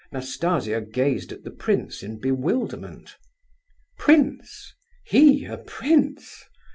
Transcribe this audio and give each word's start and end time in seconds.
Nastasia 0.11 0.81
gazed 0.81 1.31
at 1.31 1.43
the 1.43 1.51
prince 1.51 2.01
in 2.01 2.17
bewilderment. 2.19 3.17
"Prince? 3.99 4.73
He 5.05 5.45
a 5.45 5.57
Prince? 5.59 6.43